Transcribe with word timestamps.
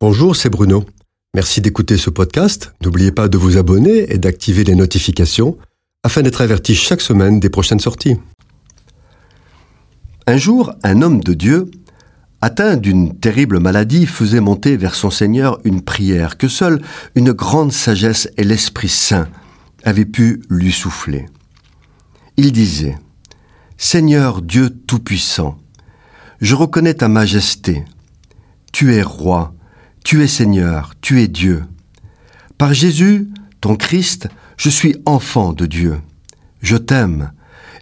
Bonjour, 0.00 0.36
c'est 0.36 0.48
Bruno. 0.48 0.84
Merci 1.34 1.60
d'écouter 1.60 1.96
ce 1.96 2.08
podcast. 2.08 2.72
N'oubliez 2.84 3.10
pas 3.10 3.26
de 3.26 3.36
vous 3.36 3.56
abonner 3.56 4.12
et 4.12 4.18
d'activer 4.18 4.62
les 4.62 4.76
notifications 4.76 5.58
afin 6.04 6.22
d'être 6.22 6.40
averti 6.40 6.76
chaque 6.76 7.00
semaine 7.00 7.40
des 7.40 7.50
prochaines 7.50 7.80
sorties. 7.80 8.16
Un 10.28 10.36
jour, 10.36 10.72
un 10.84 11.02
homme 11.02 11.18
de 11.18 11.34
Dieu, 11.34 11.68
atteint 12.40 12.76
d'une 12.76 13.18
terrible 13.18 13.58
maladie, 13.58 14.06
faisait 14.06 14.38
monter 14.38 14.76
vers 14.76 14.94
son 14.94 15.10
Seigneur 15.10 15.58
une 15.64 15.82
prière 15.82 16.38
que 16.38 16.46
seule 16.46 16.80
une 17.16 17.32
grande 17.32 17.72
sagesse 17.72 18.28
et 18.36 18.44
l'Esprit 18.44 18.88
Saint 18.88 19.26
avaient 19.82 20.04
pu 20.04 20.42
lui 20.48 20.70
souffler. 20.70 21.26
Il 22.36 22.52
disait, 22.52 22.96
Seigneur 23.76 24.42
Dieu 24.42 24.70
Tout-Puissant, 24.70 25.58
je 26.40 26.54
reconnais 26.54 26.94
ta 26.94 27.08
majesté. 27.08 27.84
Tu 28.72 28.94
es 28.94 29.02
roi, 29.02 29.56
tu 30.08 30.22
es 30.22 30.26
Seigneur, 30.26 30.94
tu 31.02 31.20
es 31.20 31.28
Dieu. 31.28 31.64
Par 32.56 32.72
Jésus, 32.72 33.28
ton 33.60 33.76
Christ, 33.76 34.30
je 34.56 34.70
suis 34.70 34.96
enfant 35.04 35.52
de 35.52 35.66
Dieu. 35.66 36.00
Je 36.62 36.78
t'aime, 36.78 37.32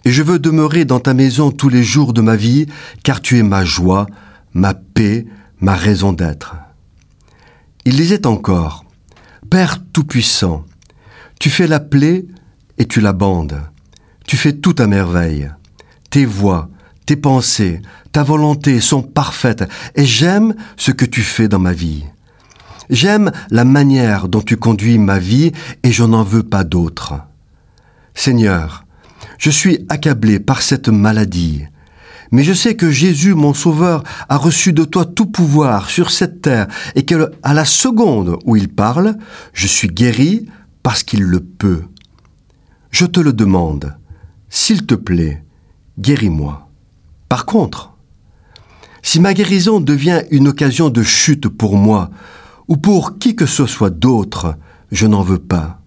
et 0.03 0.11
je 0.11 0.23
veux 0.23 0.37
demeurer 0.37 0.83
dans 0.83 0.99
ta 0.99 1.13
maison 1.13 1.51
tous 1.51 1.69
les 1.69 1.83
jours 1.83 2.11
de 2.11 2.19
ma 2.19 2.35
vie, 2.35 2.65
car 3.01 3.21
tu 3.21 3.39
es 3.39 3.43
ma 3.43 3.63
joie, 3.63 4.07
ma 4.53 4.73
paix, 4.73 5.25
ma 5.61 5.73
raison 5.73 6.11
d'être. 6.11 6.57
Il 7.85 7.95
disait 7.95 8.27
encore, 8.27 8.83
Père 9.49 9.77
Tout-Puissant, 9.93 10.65
tu 11.39 11.49
fais 11.49 11.65
la 11.65 11.79
plaie 11.79 12.25
et 12.77 12.87
tu 12.87 12.99
la 12.99 13.13
bandes. 13.13 13.61
Tu 14.27 14.35
fais 14.35 14.51
tout 14.51 14.75
à 14.79 14.87
merveille. 14.87 15.49
Tes 16.09 16.25
voix, 16.25 16.69
tes 17.05 17.15
pensées, 17.15 17.81
ta 18.11 18.23
volonté 18.23 18.81
sont 18.81 19.01
parfaites 19.01 19.63
et 19.95 20.05
j'aime 20.05 20.55
ce 20.75 20.91
que 20.91 21.05
tu 21.05 21.21
fais 21.21 21.47
dans 21.47 21.59
ma 21.59 21.71
vie. 21.71 22.03
J'aime 22.89 23.31
la 23.51 23.65
manière 23.65 24.27
dont 24.27 24.41
tu 24.41 24.57
conduis 24.57 24.97
ma 24.97 25.19
vie 25.19 25.51
et 25.83 25.91
je 25.91 26.03
n'en 26.03 26.23
veux 26.23 26.43
pas 26.43 26.63
d'autre. 26.63 27.15
Seigneur, 28.13 28.85
je 29.37 29.49
suis 29.49 29.85
accablé 29.89 30.39
par 30.39 30.61
cette 30.61 30.89
maladie, 30.89 31.63
mais 32.31 32.43
je 32.43 32.53
sais 32.53 32.75
que 32.75 32.91
Jésus, 32.91 33.33
mon 33.33 33.53
Sauveur, 33.53 34.03
a 34.29 34.37
reçu 34.37 34.73
de 34.73 34.83
toi 34.83 35.05
tout 35.05 35.27
pouvoir 35.27 35.89
sur 35.89 36.11
cette 36.11 36.41
terre 36.41 36.67
et 36.95 37.05
que, 37.05 37.31
à 37.43 37.53
la 37.53 37.65
seconde 37.65 38.37
où 38.45 38.55
il 38.55 38.69
parle, 38.69 39.15
je 39.53 39.67
suis 39.67 39.87
guéri 39.87 40.47
parce 40.83 41.03
qu'il 41.03 41.23
le 41.23 41.39
peut. 41.39 41.83
Je 42.91 43.05
te 43.05 43.19
le 43.19 43.33
demande, 43.33 43.95
s'il 44.49 44.85
te 44.85 44.95
plaît, 44.95 45.43
guéris-moi. 45.99 46.69
Par 47.29 47.45
contre, 47.45 47.93
si 49.03 49.19
ma 49.19 49.33
guérison 49.33 49.79
devient 49.79 50.23
une 50.31 50.47
occasion 50.47 50.89
de 50.89 51.03
chute 51.03 51.47
pour 51.47 51.77
moi, 51.77 52.09
ou 52.67 52.77
pour 52.77 53.17
qui 53.17 53.35
que 53.35 53.45
ce 53.45 53.65
soit 53.65 53.89
d'autre, 53.89 54.55
je 54.91 55.07
n'en 55.07 55.21
veux 55.21 55.39
pas. 55.39 55.81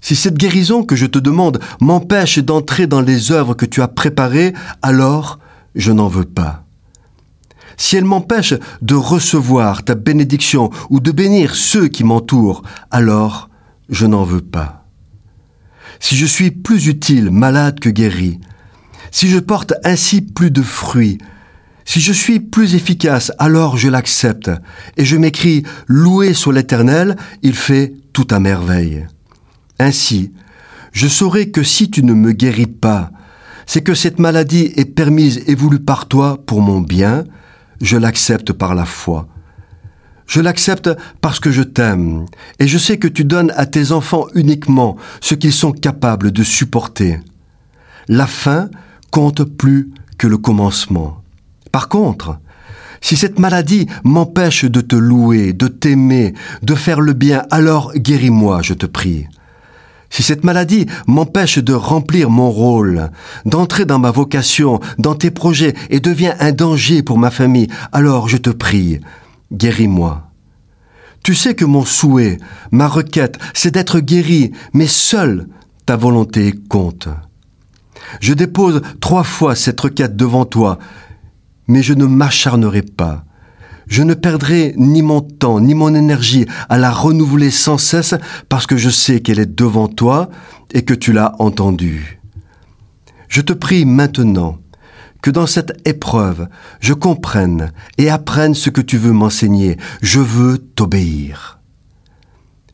Si 0.00 0.16
cette 0.16 0.36
guérison 0.36 0.82
que 0.82 0.96
je 0.96 1.06
te 1.06 1.18
demande 1.18 1.60
m'empêche 1.80 2.38
d'entrer 2.38 2.86
dans 2.86 3.00
les 3.00 3.30
œuvres 3.30 3.54
que 3.54 3.66
tu 3.66 3.82
as 3.82 3.88
préparées, 3.88 4.52
alors 4.82 5.38
je 5.74 5.92
n'en 5.92 6.08
veux 6.08 6.24
pas. 6.24 6.64
Si 7.76 7.96
elle 7.96 8.04
m'empêche 8.04 8.54
de 8.82 8.94
recevoir 8.94 9.84
ta 9.84 9.94
bénédiction 9.94 10.70
ou 10.90 11.00
de 11.00 11.10
bénir 11.10 11.54
ceux 11.54 11.88
qui 11.88 12.04
m'entourent, 12.04 12.62
alors 12.90 13.48
je 13.88 14.06
n'en 14.06 14.24
veux 14.24 14.40
pas. 14.40 14.86
Si 16.00 16.16
je 16.16 16.26
suis 16.26 16.50
plus 16.50 16.88
utile 16.88 17.30
malade 17.30 17.78
que 17.78 17.88
guéri, 17.88 18.40
si 19.12 19.28
je 19.28 19.38
porte 19.38 19.74
ainsi 19.84 20.20
plus 20.20 20.50
de 20.50 20.62
fruits, 20.62 21.18
si 21.84 22.00
je 22.00 22.12
suis 22.12 22.40
plus 22.40 22.74
efficace, 22.74 23.32
alors 23.38 23.76
je 23.76 23.88
l'accepte, 23.88 24.50
et 24.96 25.04
je 25.04 25.16
m'écris 25.16 25.64
Loué 25.86 26.34
sur 26.34 26.52
l'Éternel, 26.52 27.16
il 27.42 27.54
fait 27.54 27.94
tout 28.12 28.26
à 28.30 28.38
merveille. 28.38 29.06
Ainsi, 29.78 30.32
je 30.92 31.08
saurai 31.08 31.50
que 31.50 31.62
si 31.62 31.90
tu 31.90 32.02
ne 32.04 32.12
me 32.12 32.32
guéris 32.32 32.66
pas, 32.66 33.10
c'est 33.66 33.82
que 33.82 33.94
cette 33.94 34.18
maladie 34.18 34.72
est 34.76 34.84
permise 34.84 35.42
et 35.46 35.54
voulue 35.54 35.80
par 35.80 36.06
toi 36.06 36.38
pour 36.44 36.60
mon 36.60 36.80
bien, 36.80 37.24
je 37.80 37.96
l'accepte 37.96 38.52
par 38.52 38.74
la 38.74 38.84
foi. 38.84 39.28
Je 40.26 40.40
l'accepte 40.40 40.90
parce 41.20 41.40
que 41.40 41.50
je 41.50 41.62
t'aime, 41.62 42.26
et 42.58 42.66
je 42.66 42.78
sais 42.78 42.98
que 42.98 43.08
tu 43.08 43.24
donnes 43.24 43.52
à 43.56 43.66
tes 43.66 43.92
enfants 43.92 44.26
uniquement 44.34 44.96
ce 45.20 45.34
qu'ils 45.34 45.52
sont 45.52 45.72
capables 45.72 46.30
de 46.30 46.42
supporter. 46.42 47.20
La 48.08 48.26
fin 48.26 48.70
compte 49.10 49.44
plus 49.44 49.90
que 50.18 50.26
le 50.26 50.38
commencement. 50.38 51.21
Par 51.72 51.88
contre, 51.88 52.38
si 53.00 53.16
cette 53.16 53.38
maladie 53.38 53.88
m'empêche 54.04 54.64
de 54.64 54.80
te 54.80 54.94
louer, 54.94 55.52
de 55.52 55.66
t'aimer, 55.66 56.34
de 56.62 56.74
faire 56.74 57.00
le 57.00 57.14
bien, 57.14 57.44
alors 57.50 57.92
guéris-moi, 57.94 58.62
je 58.62 58.74
te 58.74 58.86
prie. 58.86 59.26
Si 60.08 60.22
cette 60.22 60.44
maladie 60.44 60.86
m'empêche 61.06 61.58
de 61.58 61.72
remplir 61.72 62.28
mon 62.28 62.50
rôle, 62.50 63.10
d'entrer 63.46 63.86
dans 63.86 63.98
ma 63.98 64.10
vocation, 64.10 64.78
dans 64.98 65.14
tes 65.14 65.30
projets, 65.30 65.74
et 65.88 66.00
devient 66.00 66.34
un 66.38 66.52
danger 66.52 67.02
pour 67.02 67.18
ma 67.18 67.30
famille, 67.30 67.68
alors 67.92 68.28
je 68.28 68.36
te 68.36 68.50
prie, 68.50 69.00
guéris-moi. 69.52 70.28
Tu 71.24 71.34
sais 71.34 71.54
que 71.54 71.64
mon 71.64 71.84
souhait, 71.84 72.36
ma 72.72 72.88
requête, 72.88 73.38
c'est 73.54 73.70
d'être 73.72 74.00
guéri, 74.00 74.52
mais 74.74 74.86
seule 74.86 75.48
ta 75.86 75.96
volonté 75.96 76.52
compte. 76.68 77.08
Je 78.20 78.34
dépose 78.34 78.82
trois 79.00 79.24
fois 79.24 79.54
cette 79.54 79.80
requête 79.80 80.16
devant 80.16 80.44
toi, 80.44 80.78
mais 81.68 81.82
je 81.82 81.94
ne 81.94 82.06
m'acharnerai 82.06 82.82
pas. 82.82 83.24
Je 83.86 84.02
ne 84.02 84.14
perdrai 84.14 84.74
ni 84.76 85.02
mon 85.02 85.20
temps, 85.20 85.60
ni 85.60 85.74
mon 85.74 85.94
énergie 85.94 86.46
à 86.68 86.78
la 86.78 86.90
renouveler 86.90 87.50
sans 87.50 87.78
cesse 87.78 88.14
parce 88.48 88.66
que 88.66 88.76
je 88.76 88.90
sais 88.90 89.20
qu'elle 89.20 89.40
est 89.40 89.54
devant 89.54 89.88
toi 89.88 90.30
et 90.72 90.82
que 90.82 90.94
tu 90.94 91.12
l'as 91.12 91.34
entendue. 91.38 92.20
Je 93.28 93.40
te 93.40 93.52
prie 93.52 93.84
maintenant 93.84 94.58
que 95.22 95.30
dans 95.30 95.46
cette 95.46 95.80
épreuve, 95.86 96.48
je 96.80 96.92
comprenne 96.92 97.72
et 97.96 98.10
apprenne 98.10 98.54
ce 98.54 98.70
que 98.70 98.80
tu 98.80 98.98
veux 98.98 99.12
m'enseigner. 99.12 99.76
Je 100.02 100.20
veux 100.20 100.58
t'obéir. 100.58 101.60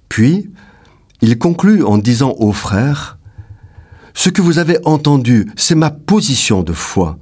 Puis, 0.09 0.51
il 1.21 1.39
conclut 1.39 1.85
en 1.85 1.99
disant 1.99 2.35
aux 2.39 2.53
frères, 2.53 3.19
Ce 4.15 4.31
que 4.31 4.43
vous 4.43 4.59
avez 4.59 4.79
entendu, 4.85 5.51
c'est 5.57 5.75
ma 5.75 5.91
position 5.91 6.63
de 6.63 6.73
foi. 6.73 7.19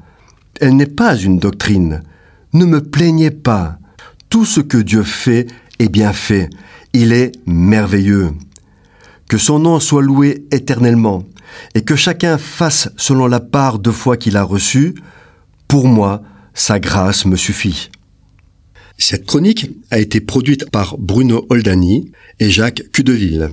Elle 0.60 0.76
n'est 0.76 0.86
pas 0.86 1.16
une 1.16 1.38
doctrine. 1.38 2.02
Ne 2.52 2.64
me 2.64 2.80
plaignez 2.82 3.30
pas. 3.30 3.78
Tout 4.30 4.44
ce 4.44 4.60
que 4.60 4.78
Dieu 4.78 5.02
fait 5.02 5.46
est 5.78 5.88
bien 5.88 6.12
fait. 6.12 6.48
Il 6.92 7.12
est 7.12 7.32
merveilleux. 7.46 8.32
Que 9.28 9.38
son 9.38 9.58
nom 9.58 9.80
soit 9.80 10.02
loué 10.02 10.46
éternellement, 10.52 11.24
et 11.74 11.82
que 11.82 11.96
chacun 11.96 12.38
fasse 12.38 12.88
selon 12.96 13.26
la 13.26 13.40
part 13.40 13.78
de 13.78 13.90
foi 13.90 14.16
qu'il 14.16 14.36
a 14.36 14.42
reçue. 14.42 14.94
Pour 15.68 15.88
moi, 15.88 16.22
sa 16.54 16.78
grâce 16.78 17.26
me 17.26 17.36
suffit. 17.36 17.90
Cette 18.98 19.26
chronique 19.26 19.70
a 19.90 19.98
été 19.98 20.20
produite 20.20 20.70
par 20.70 20.96
Bruno 20.96 21.44
Oldani 21.50 22.12
et 22.40 22.50
Jacques 22.50 22.82
Cudeville. 22.92 23.50